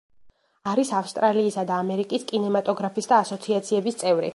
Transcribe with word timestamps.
არის 0.71 0.93
ავსტრალიისა 1.01 1.67
და 1.73 1.77
ამერიკის 1.85 2.27
კინემატოგრაფისტთა 2.33 3.25
ასოციაციების 3.27 4.05
წევრი. 4.07 4.29